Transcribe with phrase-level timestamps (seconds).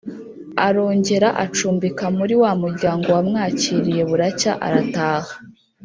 [0.67, 5.33] arongera acumbika muri wa muryango wamwakiriye buracya arataha